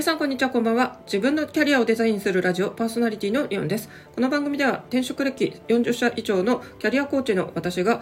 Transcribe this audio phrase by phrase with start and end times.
[0.00, 0.98] 皆さんこんにちはこんばんは。
[1.04, 3.90] 自分のキャリアをデザインするラジオパーソナリティのリオンです。
[4.14, 8.00] この番組では転職歴40社以上のキャリアコーチの私が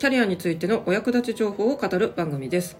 [0.00, 2.76] キャリアについてのお役立ち情報を語る番組です。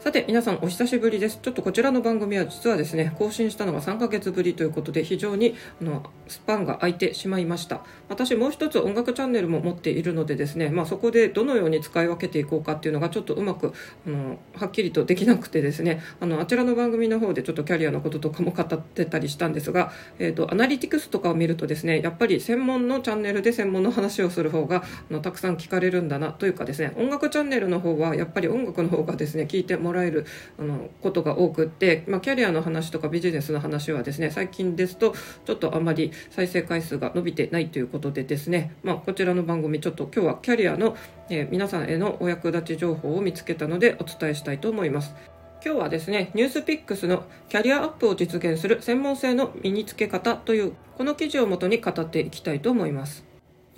[0.00, 1.40] さて皆さんお久しぶりです。
[1.42, 7.84] ちょっとこちらの番組は実はですね更新したのが3ヶ月ぶりということで非常にあのスパンが空いてしまいました。
[8.08, 13.74] 私もう一つ音楽チャンネルも持っているのでですね、まあ、そこでどのように使い分けていこうかっていうのがちょっとうまく
[14.06, 30.24] あのはっきりとできなくてですねあのあちらの番組の方でちょっとキャリアのこととかも語ってたりしたんですが、えーと、アナリティクスとかを見るとですねやっぱり専門のチャンネルで専門の話をする方があのたくさん聞かれるんだなというかですね音楽チャンネルの方はやっぱり音楽の方がですね聞いてももらえる
[30.58, 40.96] あののことが多くって、まあ、キャリアの話とかビジネスの話はですね最近ですとちょっとあまり再生回数が伸びてないということでですね、まあ、こちらの番組ちょっと今日はキャリアの、
[41.28, 45.14] えー、皆さんへのお役立ち情報を見つけたのでお伝えしたいと思います。
[45.62, 53.29] 今日はですね、ニュースピックスのキャリアアップを実現する専門性の身につけ方というこの記事をもとに語っていきたいと思います。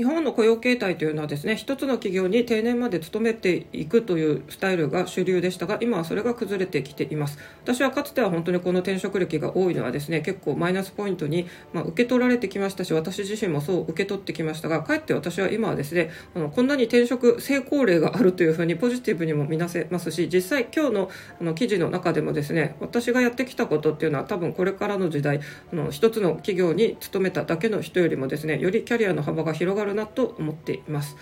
[0.03, 7.39] 日本の雇用形態というのはですね一つの企業に定年まで勤めていくというスタイルが主流でしたが今はそれが崩れてきています。
[7.63, 25.39] 私はかつては本当にこの転職歴が多いのはですね結構マイナスポイントに、まあ、受け取られてきましたし私自身もそう受け取ってきましたがかえって私は今はですねあのこんなに転職成功例があるというふうにポジティブにも見なせますし実際今日のあの記事の中でもですね私がやってきたことっていうのは多分これからの時代
[25.73, 31.17] あの一つの企業に勤めただけの人よりもですねよりキャリアの幅が広がるなと思っています。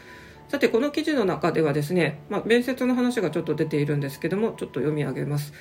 [0.49, 5.53] さてこの記事の中ではですね、まあ、面接の話がちょっと出ているんですけどもちょっと読み上げます。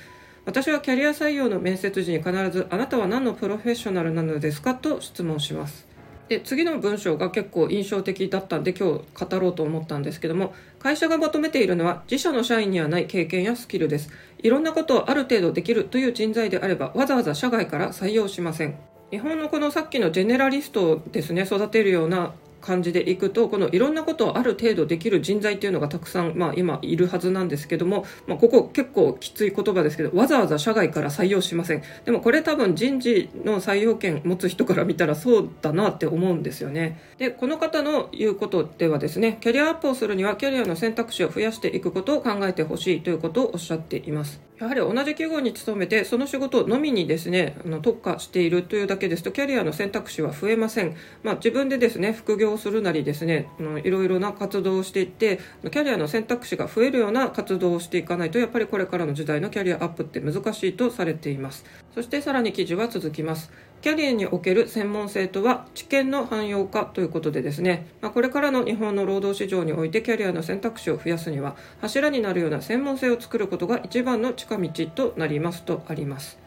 [0.44, 5.86] 私はキャリア採用の面接時に必ずあなたは何のプロフェッショナルなのですかと質問します。
[6.28, 14.10] で次の文章が結構印象的だったんで今日語ろうと思ったんですけども会社が求めているのは自社の社員にはない経験やスキルです。
[14.38, 18.76] いろんなことをある程度できるという人材であればわざわざ社外から採用しません。
[19.10, 31.82] 日本のこのさっきのジェネラリストをですね育てるような感じでいくとこのいろんなことをある程度できる人材っていうのがたくさん、まあ、今いるはずなんですけども、まあ、ここ結構きつい言葉ですけどわざわざ社外から採用しません。
[32.04, 37.00] でもこれ多分人事の採用権持つ人から見たらそうだなって思うんですよね。
[37.18, 44.49] でこの方の言うことではですねキャリアアップをするにはキャリアの選択肢を増やしていくことを考えてほしいということをおっしゃっています。
[44.60, 53.48] やはり同じ企業に勤めてその仕事のみにですねあの特化しているというだけですとキャリアの選択肢は増えません、まあ、自分でですね副業をするなりですね
[53.82, 61.64] いろいろな活動をしていってキャリアの選択肢が増えるような活動をしていかないとやっぱりこれからの時代のキャリアアップって難しいとされています。
[61.94, 63.50] そしてさらに記事は続きます。
[63.80, 76.38] キャリアにおける専門性とは知見の汎用化ということでですね、まあ、これからの日本の労働市場においてキャリアの選択肢を増やすには柱になるような専門性を作ることが一番の力近道となりますとあります。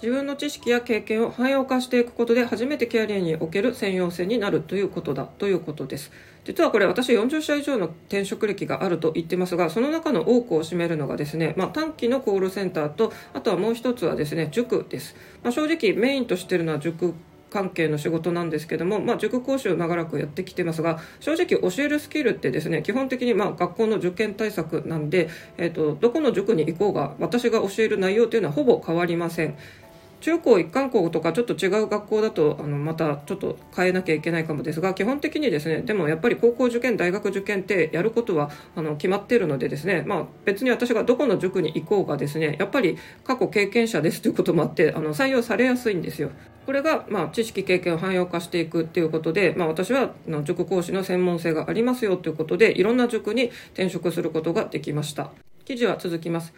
[0.00, 6.12] 自分の知識や経験を汎用化していくことで初めてキャリアにおける専用性になるということだということです。
[6.44, 17.12] 実はこれ私40社以上の転職歴があると言ってますがその中の多くを占めるのがですね、まあ、短期のコールセンターとあとはもう一つはですね塾です、まあ、正直メインとしてるのは塾
[17.50, 29.56] 関係の仕事なんですけども、まあ、塾講師を長らくやってきてますが正直教えるスキルってですね基本的にまあ学校の受験対策なんで、えーとどこの塾に行こうが私が教える内容というのはほぼ変わりません。
[30.20, 46.30] 中高一貫校とかちょっと違う学校だとあのまたちょっと変えなきゃいけないかもですが基本的にですねでもやっぱり高校受験大学受験ってやることはあの決まっているのでですね、まあ、別に私がどこの塾に行こうがですねやっぱり過去経験者ですということもあってあの採用されやすいんですよ。
[46.66, 50.12] これが、まあ、知識経験を汎用化していくっていうことで、まあ、私は
[50.44, 55.30] 塾講師の専門性がありますよということでいろんな塾に転職することができました
[55.64, 56.52] 記事は続きます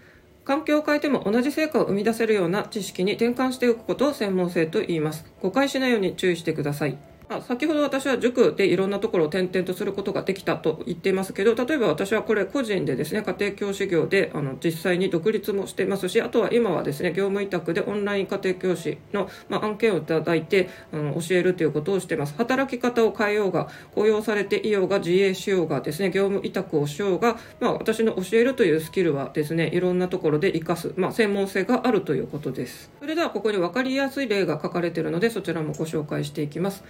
[0.51, 5.25] 環境を変えても同じ成果を生み出せるような知識に転換しておくことを専門性と言います。
[5.41, 6.99] 誤解しないように注意してください。
[7.33, 22.35] あ先ほど私は塾でいろんなところを転々とすることができたと言っていますけど例えば私はこれ個人でですね家庭教師業であの実際に独立もしてますしあとは今はですね業務委託でオンライン家庭教師の、まあ、案件をいただいてあの教えるということをしています。
[22.37, 32.91] 働き方を変えようが雇用されていようが自営しようがですね業務委託をしようが、まあ、私の教えるというスキルはですねいろんなところで活かす、まあ、専門性があるということです。
[32.99, 36.83] それではここに分かりやすい例が書かれているのでそちらもご紹介していきます。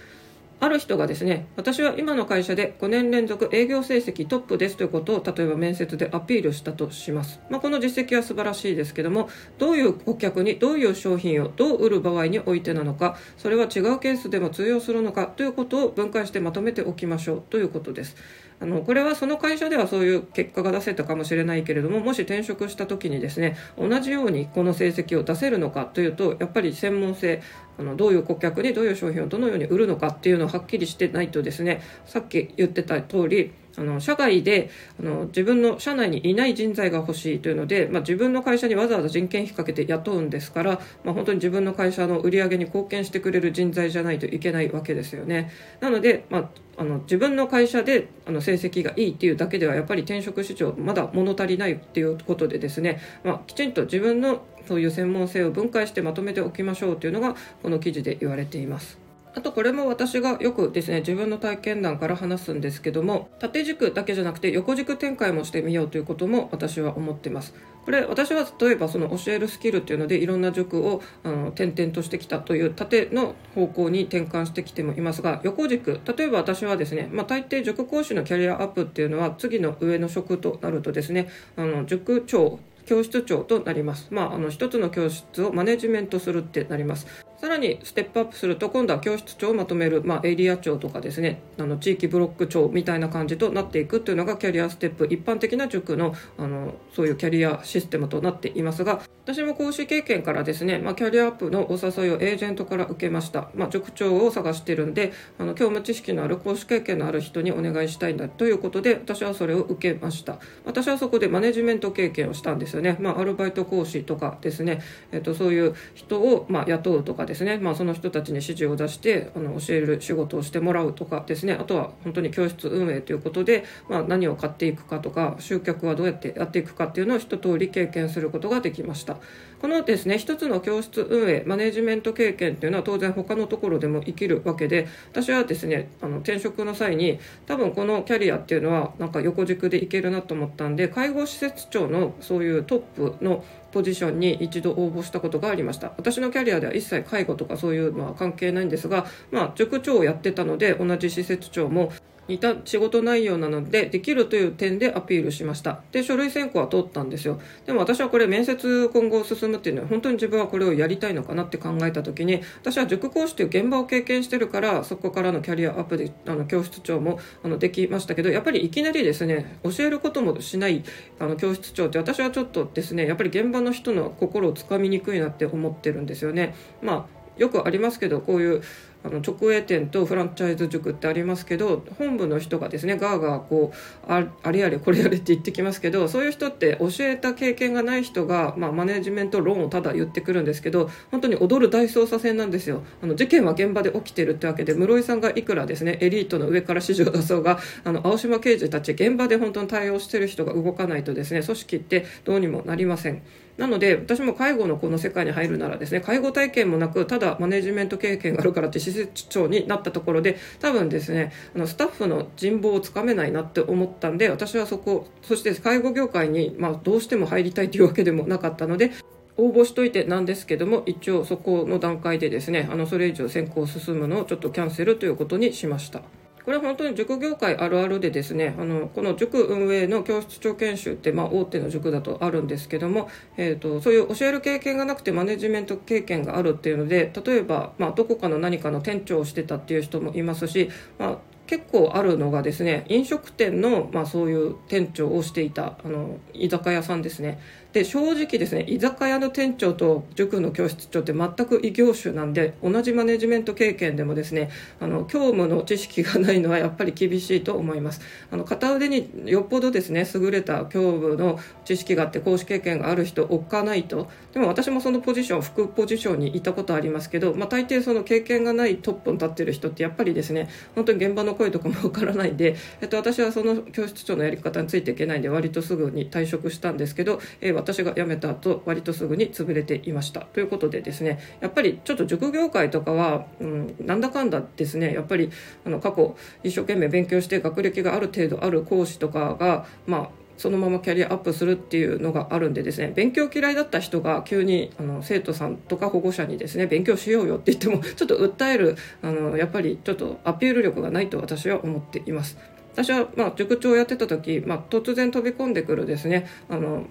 [0.61, 7.39] ある人がですね、私は今の会社で5年連続営業成績トップですということを例えば面接でアピールしたとします。
[7.49, 9.27] まあ、この実績は素晴らしいですけども、
[9.57, 18.15] どういう顧客にどういう商品をどう売る場合においてなのか、それは違うケースでも通用するのかということを分解してまとめておきましょうということです。
[18.61, 27.41] あのこれはその会社ではそういう結果が出せたかもしれないけれどももし転職した時にですね同じようにこの成績を出せるのかというとやっぱり専門性
[27.79, 34.69] あのどういう顧客にどういう商品をどのように売るのかっていうのをはっきりしてないとですねさっき言ってた通りあの社外で
[34.99, 45.51] あの自分の社内にいない人材が欲しいというので、まあ、自分の会社にわざわざ人件費かけて雇うんですから、まあ、本当に自分の会社の売り上げに貢献してくれる人材じゃないといけないわけですよね。
[45.79, 59.00] なので、まあ、あの自分の会社であの成績がいいっていうだけではやっぱり転職市場まだ物足りないっていうことでですね、まあ、きちんと自分のそういう専門性を分解してまとめておきましょうというのがこの記事で言われています。
[59.33, 67.53] あとこれも私がよくですね自分の体験談から話すんですけども縦軸だけじゃなくて横軸展開もしてみようということも私は思っています
[67.85, 84.07] これ私は例えばその教えるスキルっていうのでいろんな塾をあの転々としてきたという縦の方向に転換してきてもいますが横軸例えば私はですね、まあ、大抵塾講師のキャリアアップっていうのは次の上の職となるとですねあの塾長教室長となります。
[84.11, 87.07] まあ、あの一つの教室をマネジメントするってなります。
[87.41, 91.41] さらにステップアップすると今度は教室長をまとめる、まあ、エリア長とかですね。
[91.57, 110.39] あの地域ブロック長みたいな感じとなっていくというのがキャリアステップ一般的な塾のあのそういうキャリアシステムとなっていますが私も講師経験からですね、まあ、キャリアアップのお誘いをエージェントから受けました、まあ、塾長を探してるんであの教務知識のある講師経験のある人にお願いしたいんだということで私はそれを受けました。
[110.65, 121.53] 私はそこでマネジメント経験をしたんですよね、まあ、アルバイト講師とかですね、えっと、そういう人を、まあ、雇うとかですね、まあ、その人たちに指示を出してあの教える仕事をしてもらうとかですね。
[121.53, 129.15] あとは本当に教室運営ということで、まあ、何を買っていくかとか集客はどうやってやっていくかっていうのを一通り経験することができました。
[129.61, 145.93] このですね一つの教室運営マネジメント経験っていうのは当然他のところでも生きるわけで私はですねあの転職の際に多分このキャリアっていうのはなんか横軸でいけるなと思ったんで介護施設長のそういうトップのポジションに一度応募したことがありました。
[145.97, 151.91] 私のキャリアでは一切介護とかそういうのは関係ないんですが、まあ、塾長をやってたので同じ施設長も
[152.27, 155.81] 似た仕事内容なのでできるという点でアピールしました。
[155.91, 157.39] で書類選考は通ったんですよ。
[157.65, 170.83] でも私はこれ面接今後進むっていうのは本当に自分はこれをやりたいのかなって考えた時に私は塾講師という現場を経験してるからそこからのキャリアアップであの教室長もあのできましたけどやっぱりいきなりですね教えることもしない
[171.19, 176.55] あの教室長って私はちょっとですねやっぱり現場の人の心をつかみにくいなって思ってるんですよね。
[176.81, 178.61] まあよくありますけどこういう
[179.03, 203.21] あの直営店とフランチャイズ塾ってありますけど本部の人がですねガーガーこうああれやれこれやれって言ってきますけどそういう人って教えた経験がない人が、まあ、マネジメント論をただ言ってくるんですけど本当に踊る大捜査線なんですよあの事件は現場で起きてるってわけで室井さんがいくらですねエリートの上から指示を出そうがあの青島刑事たち現場で本当に対応してる人が動かないとですね組織ってどうにもなりません。
[203.57, 218.91] なので私も介護のこの世界に入るならですね介護体験もなくただマネジメント経験があるからって施設長になったところで多分ですねあのスタッフの人望をつかめないなって思ったんで私はそこそして介護業界に、まあ、どうしても入りたいというわけでもなかったので
[219.37, 226.01] 応募しといてなんですけども一応そこの段階でですねあのそれ以上選考進むのをちょっとキャンセルということにしました。
[226.43, 247.39] これは本当に塾業界あるあるでですねあのこの塾運営の教室長研修って、まあ、大手の塾だとあるんですけども、えーと、そういう教える経験がなくてマネジメント経験があるっていうので例えば、まあ、どこかの何かの店長をしてたっていう人もいますし、まあ、結構あるのがですね飲食店の、まあ、そういう店長をしていたあの居酒屋さんですね。
[247.73, 254.49] で正直ですね居酒屋の店長と塾の教室長って全く異業種なんで同じマネジメント経験でもですね
[254.79, 258.01] あの教務の知識がないのはやっぱり厳しいと思います。
[258.29, 264.09] あの片腕によっぽどですね優れた教務の知識があって講師経験がある人置かないと。
[264.33, 285.31] でも私もそのポジション副ポジションにいたことありますけど、まあ、大抵その経験がないトップに立ってる人ってやっぱりですね本当に現場の声とかもわからないんで、えっと、私はその教室長のやり方についていけないんで割とすぐに退職したんですけど、えー私が辞めた後割とすぐに潰れていましたということでですねやっぱりちょっと塾業界とかは、うん、なんだかんだですねやっぱり
[285.65, 290.09] あの過去一生懸命勉強して学歴がある程度ある講師とかがまあ
[290.41, 302.39] そのままキャリアアップするっていうのがあるんでですね勉強嫌いだった人が急にあの生徒さんとか保護者にですね勉強しようよって言っても ちょっと訴えるあのやっぱりちょっとアピール力がないと私は思っています。
[302.73, 306.85] 私はまあ塾長をやってた時、まあ、突然飛び込んでくるですねあの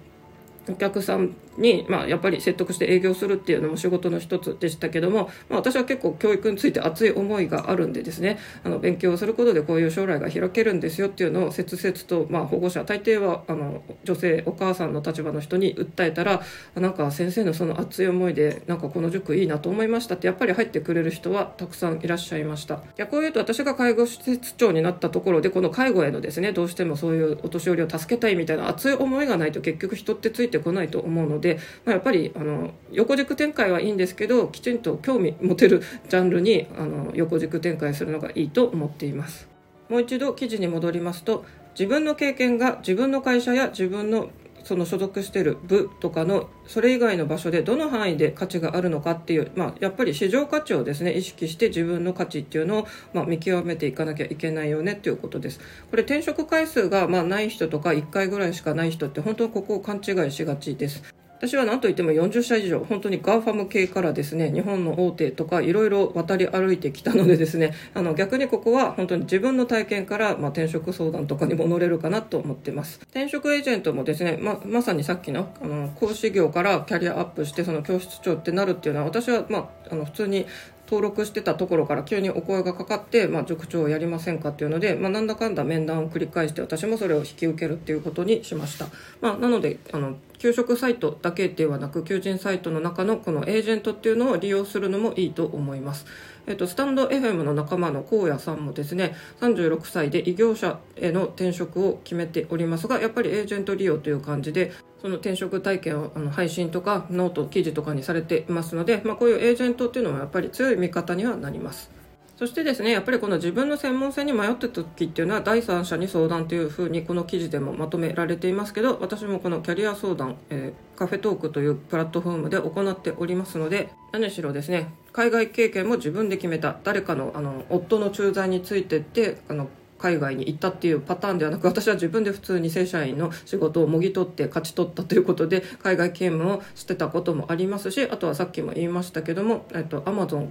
[0.69, 16.41] お客さんに、まあ、やっぱり説得して営業するっていうのも仕事の一つでしたけども、まあ、私は結構教育について熱い思いがあるんでですねあの勉強をすることでこういう将来が開けるんですよっていうのを切々と、まあ、保護者大抵はあの女性お母さんの立場の人に訴えたら
[16.75, 22.81] なんか先生のその熱い思いでなんかこの塾いいなと思いましたってやっぱり入ってくれる人はたくさんいらっしゃいました。
[22.95, 39.49] 逆を言うと私が介護施設長になったところでこの介護へのですねどうしてもそういうお年寄りを助けたいみたいな熱い思いがないと結局人ってついててこないと思うので、まあ、やっぱりあの横軸展開はいいんですけどきちんと興味持てるジャンルにあの横軸展開するのがいいと思っています。
[39.89, 41.43] もう一度記事に戻りますと
[41.77, 44.29] 自分の経験が自分の会社や自分の
[44.63, 55.59] その所属してる部とかのそれ以外の場所でどの範囲で価値があるのかっていう、まあ、やっぱり市場価値をですね意識して自分の価値っていうのを、まあ、見極めていかなきゃいけないよねっていうことです。
[55.89, 61.20] これ転職回数がまあない人とか1回ぐらいしかない人って本当ここを勘違いしがちです。
[61.41, 72.99] 私は何といっても40社以上本当に GAFAM 系からですね日本の大手とかいろいろ渡り歩いてきたのでですね あの逆にここは本当に自分の体験から、まあ、転職相談とかにも乗れるかなと思ってます。
[73.09, 80.45] 転職エージェントもですねままさにさっきのあの講師業からキャリアアップしてその教室長ってなるっていうのは私は、まあ、あの普通に
[80.85, 88.87] 登録してたところから急にお声がかかって、まあ、塾長をやりませんかっていうので、まあ、なんだかんだ面談を繰り返して私もそれを引き受けるっていうことにしました、
[89.21, 96.07] まあ、なのであの給食サイトだけではなく求人サイトの中のこのエージェントっていうのを利用するのもいいと思います
[96.47, 112.00] えっと、スタンド FM の仲間の荒野さんもですね36歳で異業種への転職を決めておりますがやっぱりエージェント利用という感じでその転職体験をあの配信とかノート記事とかにされていますので、まあ、こういうエージェントっていうのはやっぱり強い味方にはなります。
[112.41, 129.69] そしてですねやっぱりこの自分の専門性に迷った時っていうのは第三者に相談というふうにこの記事でもまとめられていますけど私もこのキャリア相談、えー、カフェトークというプラットフォームで行っておりますので何しろですね海外経験も自分で決めた誰かのあの夫の駐在についてってあの
[129.99, 140.49] 海外に行ったっていうパターンではなく私は自分で普通に正社員の仕事をもぎ取って勝ち取ったということで海外勤務をしてたこともありますしあとはさっきも言いましたけども、えっと、Amazon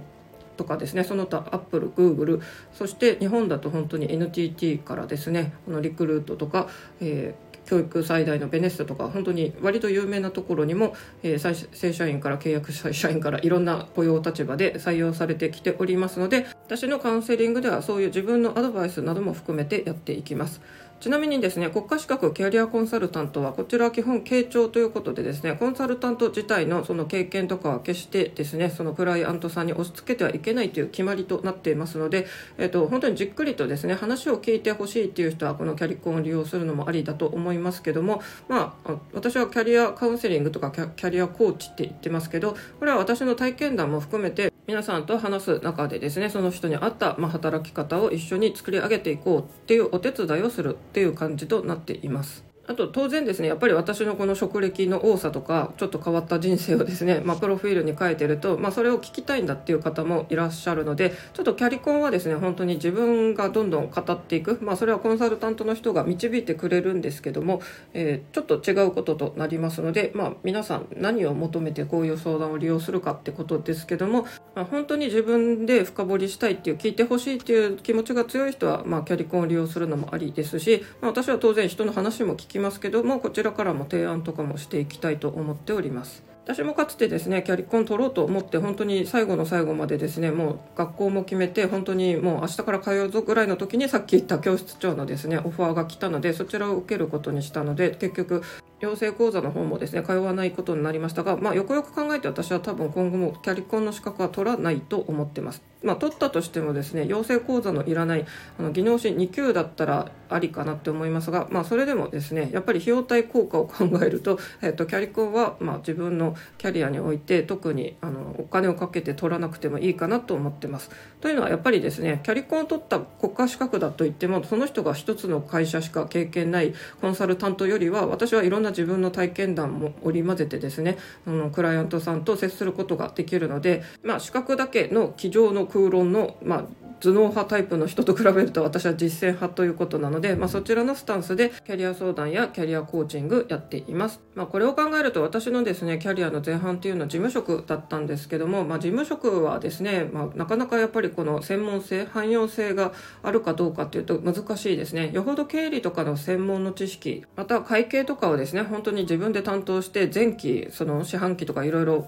[0.61, 2.41] とかですねその他アップルグーグル
[2.71, 6.67] そして日本だと本当に NTT からですねこのリクルートとか、
[6.99, 20.59] えー教育最大のベネッセとか本当に割と有名なところにも、えー、正社員から契約社員からいろんな雇用立場で採用されてきておりますので私のカウンセリングではそういう自分のアドバイスなども含めてやっていきます。
[21.01, 32.27] ちなみにですね国家資格キャリアコンサルタントはこちらは基本傾聴ということでですねコンサルタント自体のその経験とかは決してですねそのクライアントさんに押し付けてはいけないという決まりとなっていますので、
[32.59, 52.50] えっと、本当にじっくりとですね話を聞いてほしいっていう人はこのキャリコンを利用するのもありだと思いますますけどもまあ私はキャリアカウンセリングとかキャリアコーチって言ってますけどこれは私の体験談も含めて皆さんと話す中でですねその人に合った、ま、働き方を一緒に作り上げていこうっていうお手伝いをするっていう感じとなっています。
[52.67, 67.61] あと当然ですねやっぱり私のこの職歴の多さとかちょっと変わった人生をですね、 まあ、プロフィールに書いてると、まあ、それを聞きたいんだっていう方もいらっしゃるのでちょっとキャリコンはですね本当に自分がどんどん語っていく、まあ、それはコンサルタントの人が導いてくれるんですけども、
[67.93, 74.25] えー、ちょっと違うこととなりますので、まあ、皆さん何を求めてこういう相談を利用するかってことですけども、
[74.55, 86.23] まあ、本当に自分で深掘りしたいっていう聞いてほしいっていう気持ちが強い人は、まあ、キャリコンを利用するのもありですし、まあ、私は当然人の話も聞ききますけどもこちらからも提案とかもしていきたいと思っております。
[86.43, 98.41] 私もかつてですねキャリコン取ろうと思って本当に最後の最後までですねもう学校も決めて本当にもう明日から通うぞぐらいの時にさっき言った教室長のですねオファーが来たのでそちらを受けることにしたので結局
[98.79, 105.70] 養成講座の方もですね通わないことになりましたが、まあ、よくよく考えて私は多分今後もキャリコンの資格は取らないと思ってます。
[105.83, 108.25] まあ、取ったとしてもですね養成講座のいらない
[108.59, 120.89] あの技能士2級だったらありかなって思いますが、まあ、それでもですねやっぱり費用対効果を考えると, えーと、キャリコンは、まあ、自分のキャリアにおいて特にあのお金をかけて取らなくてもいいかなと思ってます。
[121.19, 136.63] というのはやっぱりですねキャリコンを取った国家資格だといってもその人が一つの会社しか経験ないコンサルタントよりは私はいろんな自分の体験談も織り交ぜてですねあのクライアントさんと接することができるので、まあ、資格だけの机上の空論の、まあ、
[137.01, 144.21] 頭脳派タイプの人と比べると私は実践派ということなので、まあ、そちらのスタンスでキャリア相談やキャリアコーチングやっています。
[144.35, 152.93] まあ、これを考えると私のですねキャリアの前半っていうのは事務職だったんですけども、まあ、事務職はですね、まあ、なかなかやっぱりこの専門性汎用性が
[153.23, 162.07] あるかどうかっていうと難しいですねよほど経理とかの専門の知識また会計とかをですね本当に自分で担当して前期その四半期とかいろいろ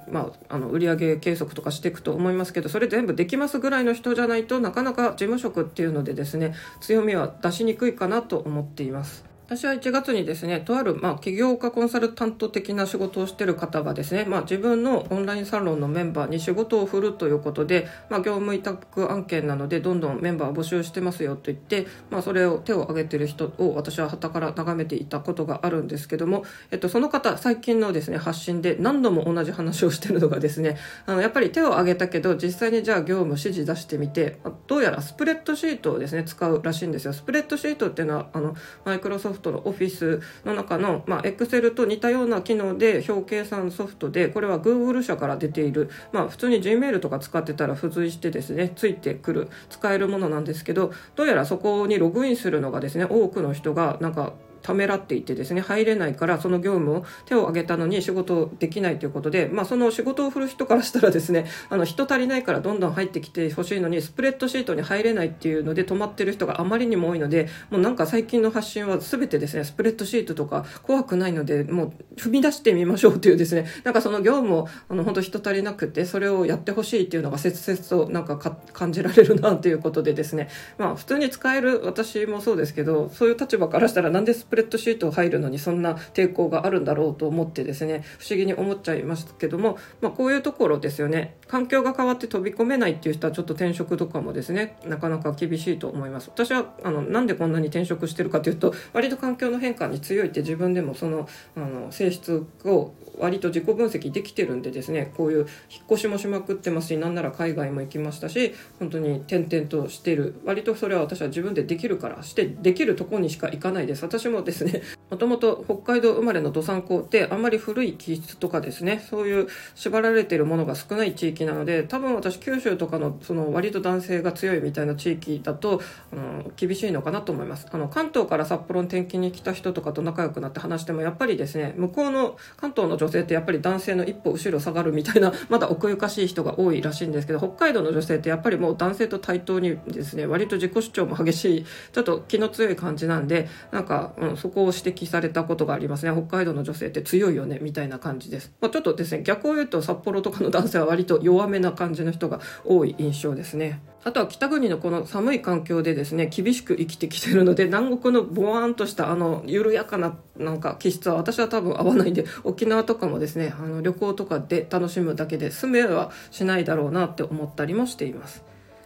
[0.72, 9.33] 売上計測とかしていくと思いますけどそれ全部できますぐらいの人じゃないとなかなかなか事務職っていうのでですね強みは出しにくいかなと思っています。
[9.56, 37.14] 私は1月にですね、とある、まあ、起業家コンサルタント的な仕事をしている方がですね、まあ、自分のオンラインサロンのメンバーに仕事を振るということで、まあ、業務委託案件なので、どんどんメンバーを募集してますよと言って、まあ、それを手を挙げてる人を私は旗から眺めていたことがあるんですけども、えっと、その方、最近のですね、発信で何度も同じ話をしてるのがですね、あの、やっぱり手を挙げたけど、実際にじゃあ業務指示出してみて、どうやらスプレッドシートをですね、使うらしいんですよ。
[37.14, 54.34] スプレッドシートっていうのは、あの、マイクロソフトのオフィスの中の、まあ、Excel と似たような機能で表計算ソフトで、これは Google 社から出ている、まあ、普通に Gmail とか使ってたら付随してですね、ついてくる、使えるものなんですけど、どうやらそこにログインするのがですね、多くの人が、なんか、
[54.64, 78.38] ためらっていてですね入れないからその業務を手を挙げたのに仕事できないということで、まあ、その仕事を振る人からしたらですね あの人足りないからどんどん入ってきてほしいのにスプレッドシートに入れないっていうので止まってる人があまりにも多いのでもうなんか最近の発信は全てですねスプレッドシートとか怖くないのでもう踏み出してみましょうというですね なんかその業務をあの本当人足りなくてそれをやってほしいっていうのが切々となんか
[78.72, 91.38] 感じられるなということでですねまあ普通に使える私もそうですけどそういう立場からしたらなんでスププレッドシート入るのにそんな抵抗があるんだろうと思ってですね不思議に思っちゃいますけども、まあ、こういうところですよね。
[91.48, 96.30] 環境が変わって飛び込めないっていう人はちょっと転職とかもですねなかなか厳しいと思います。
[96.30, 110.36] 私はあのなんでこんなに転職してるかというと割と環境の変化に強いって自分でもそのあの性質を割と自己分析できてるんでですねこういう引っ越しもしまくってますしなんなら海外も行きましたし本当に転々としてる。
[110.46, 114.04] 割とそれは私は自分でできるからしてできるとこにしか行かないです。
[114.04, 114.82] 私もですね。
[115.10, 119.06] もともと北海道生まれの土産校ってあんまり古い気質とかですね。
[119.10, 125.82] そういう縛られてるものが少ない地域なので多分私九州とかのその割と男性が強いみたいな地域だと
[126.12, 127.68] あの厳しいのかなと思います。
[127.72, 146.12] あの関東から札幌に転勤に来た人とかと仲良くなって話してもやっぱりですね向こうの関東の女性ってやっぱり男性の一歩後ろ下がるみたいな まだ奥ゆかしい人が多いらしいんですけど北海道の女性ってやっぱりもう男性と対等にですね割と自己主張も激しいちょっと気の強い感じなんでなんか、うんそこを指摘されたことがありますね。
[146.12, 153.82] 北海道の女性って強いよねみたいな感じです、まあ、ちょっとですね逆を言うと札幌とかの男性は割と弱めな感じの人が多い印象ですね。
[154.06, 168.44] あとは北国のこの寒い環境でですね厳しく生きてきてるので南国のボワーンとしたあの緩やかななんか気質は私は多分合わないんで沖縄とかもですねあの旅行とかで楽しむだけで住めはしないだろうなって思ったりもしています。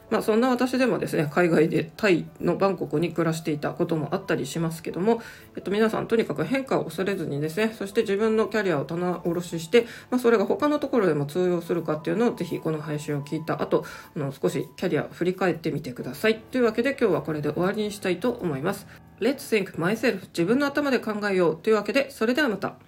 [0.10, 5.22] まあ、そんな私でもですね海外でタイのバンコクに暮らしていたこともあったりしますけども、
[5.56, 16.40] えっと、皆さんとにかく変化を恐れずにですねそして自分のキャリアを棚卸しして、まあ、それが他のところでも通用するかっていうのをぜひこの配信を聞いた後あの少しキャリア振り返ってみてください。
[16.40, 18.88] というわけで今日はこれで終わりにしたいと思います。
[19.20, 21.58] Let's think myself 自分の頭で考えよう。
[21.58, 22.87] というわけでそれではまた。